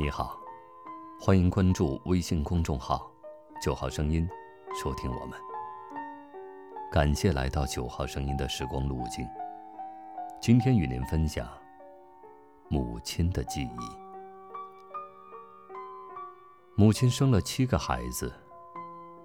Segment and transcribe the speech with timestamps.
[0.00, 0.38] 你好，
[1.18, 3.10] 欢迎关注微信公众号
[3.60, 4.28] “九号声音”，
[4.72, 5.36] 收听我们。
[6.88, 9.28] 感谢来到九号声音的时光路径。
[10.40, 11.48] 今天与您分享
[12.68, 13.90] 母亲的记忆。
[16.76, 18.32] 母亲生了七个孩子，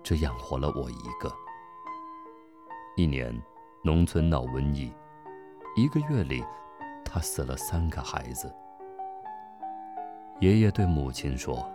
[0.01, 1.31] 只养活了我一个。
[2.97, 3.39] 一年，
[3.83, 4.91] 农村闹瘟疫，
[5.75, 6.43] 一个月里，
[7.05, 8.51] 她死了三个孩子。
[10.39, 11.65] 爷爷对母亲说：“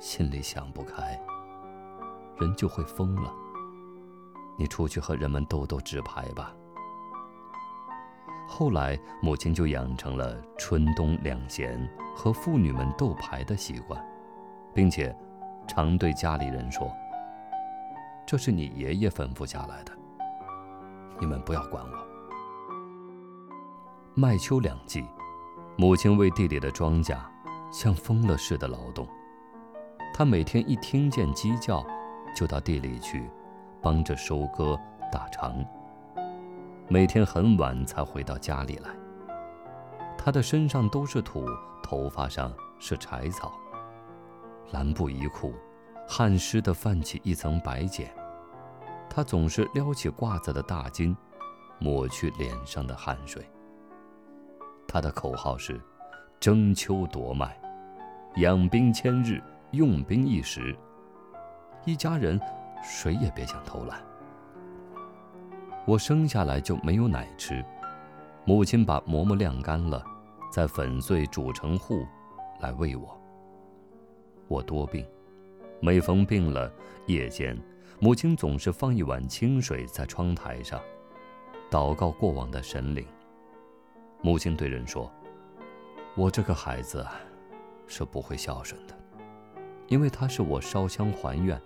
[0.00, 1.20] 心里想不开，
[2.38, 3.32] 人就会疯了。
[4.58, 6.52] 你出去和人们斗斗纸牌吧。”
[8.48, 14.04] 后来，母亲就养成了春冬两闲和妇女们斗牌的习惯，
[14.74, 15.16] 并且
[15.68, 16.90] 常对家里人说
[18.26, 19.92] ：“这是你爷爷吩咐下来的，
[21.20, 22.06] 你们不要管我。”
[24.16, 25.04] 麦秋两季，
[25.76, 27.16] 母亲为地里的庄稼。
[27.70, 29.06] 像疯了似的劳动，
[30.12, 31.86] 他每天一听见鸡叫，
[32.34, 33.30] 就到地里去，
[33.80, 34.78] 帮着收割
[35.10, 35.64] 打场。
[36.88, 38.90] 每天很晚才回到家里来。
[40.18, 41.46] 他的身上都是土，
[41.82, 43.52] 头发上是柴草，
[44.72, 45.54] 蓝布衣裤，
[46.08, 48.12] 汗湿的泛起一层白茧。
[49.08, 51.16] 他总是撩起褂子的大襟，
[51.78, 53.48] 抹去脸上的汗水。
[54.88, 55.80] 他的口号是。
[56.40, 57.59] 争秋夺麦，
[58.36, 59.42] 养兵千日，
[59.72, 60.74] 用兵一时。
[61.84, 62.40] 一家人
[62.82, 64.00] 谁也别想偷懒。
[65.84, 67.64] 我生下来就没有奶吃，
[68.44, 70.04] 母亲把馍馍晾干了，
[70.50, 72.06] 再粉碎煮成糊，
[72.60, 73.20] 来喂我。
[74.46, 75.04] 我多病，
[75.80, 76.72] 每逢病了，
[77.06, 77.58] 夜间
[77.98, 80.80] 母亲总是放一碗清水在窗台上，
[81.68, 83.04] 祷告过往的神灵。
[84.22, 85.10] 母亲对人说。
[86.16, 87.14] 我这个孩子啊
[87.90, 88.94] 是不会孝顺的，
[89.88, 91.60] 因为他是我烧香还愿，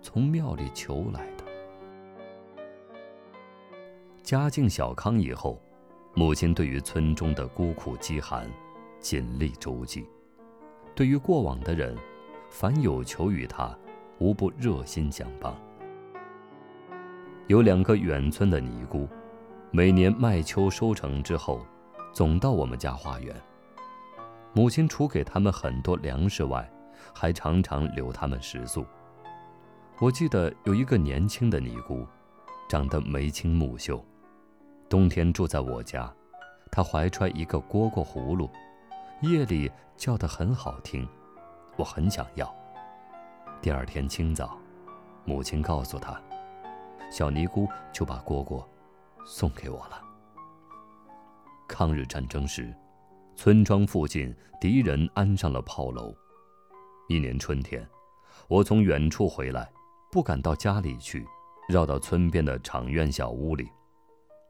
[0.00, 1.44] 从庙里求来的。
[4.22, 5.60] 家境小康以后，
[6.14, 8.48] 母亲对于村中的孤苦饥寒，
[9.00, 10.04] 尽力周济；
[10.94, 11.98] 对于过往的人，
[12.48, 13.76] 凡有求于他，
[14.20, 15.52] 无不热心相帮。
[17.48, 19.08] 有两个远村的尼姑，
[19.72, 21.66] 每年麦秋收成之后，
[22.12, 23.34] 总到我们家化缘。
[24.52, 26.68] 母亲除给他们很多粮食外，
[27.14, 28.84] 还常常留他们食宿。
[30.00, 32.04] 我记得有一个年轻的尼姑，
[32.68, 34.04] 长得眉清目秀，
[34.88, 36.12] 冬天住在我家，
[36.72, 38.50] 她怀揣一个蝈蝈葫芦，
[39.20, 41.08] 夜里叫得很好听，
[41.76, 42.52] 我很想要。
[43.62, 44.58] 第二天清早，
[45.24, 46.20] 母亲告诉她，
[47.08, 48.64] 小尼姑就把蝈蝈
[49.24, 50.02] 送给我了。
[51.68, 52.74] 抗日战争时。
[53.42, 56.14] 村庄附近，敌人安上了炮楼。
[57.08, 57.88] 一年春天，
[58.48, 59.66] 我从远处回来，
[60.12, 61.26] 不敢到家里去，
[61.66, 63.66] 绕到村边的场院小屋里。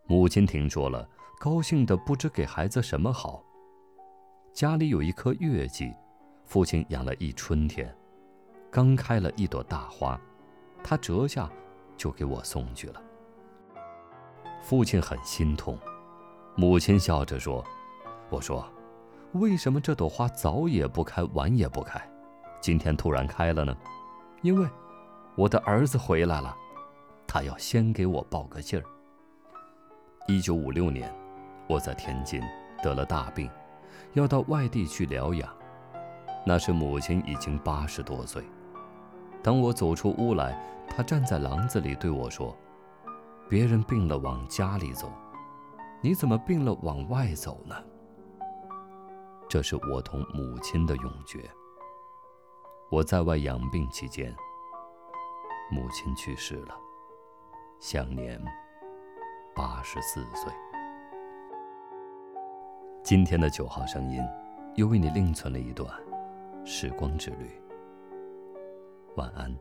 [0.08, 1.08] 母亲听说了，
[1.38, 3.44] 高兴的不知给孩子什么好。
[4.52, 5.94] 家里有一棵月季，
[6.44, 7.96] 父亲养了一春天，
[8.72, 10.20] 刚开了一朵大花，
[10.82, 11.48] 他折下，
[11.96, 13.00] 就给我送去了。
[14.60, 15.78] 父亲很心痛，
[16.56, 17.64] 母亲笑着说
[18.30, 18.68] ：“我说。”
[19.34, 22.00] 为什么这朵花早也不开，晚也不开，
[22.60, 23.76] 今天突然开了呢？
[24.42, 24.68] 因为
[25.36, 26.56] 我的儿子回来了，
[27.28, 28.84] 他要先给我报个信儿。
[30.26, 31.14] 一九五六年，
[31.68, 32.42] 我在天津
[32.82, 33.48] 得了大病，
[34.14, 35.48] 要到外地去疗养。
[36.44, 38.42] 那时母亲已经八十多岁。
[39.42, 42.56] 当我走出屋来，她站在廊子里对我说
[43.48, 45.12] ：“别人病了往家里走，
[46.00, 47.76] 你怎么病了往外走呢？”
[49.50, 51.50] 这是我同母亲的永诀。
[52.88, 54.32] 我在外养病期间，
[55.72, 56.78] 母亲去世了，
[57.80, 58.40] 享年
[59.52, 60.52] 八十四岁。
[63.02, 64.22] 今天的九号声音，
[64.76, 65.92] 又为你另存了一段
[66.64, 67.60] 时光之旅。
[69.16, 69.52] 晚安。